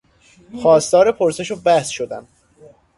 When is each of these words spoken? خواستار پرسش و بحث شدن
خواستار 0.61 1.11
پرسش 1.11 1.51
و 1.51 1.55
بحث 1.61 1.87
شدن 1.89 2.27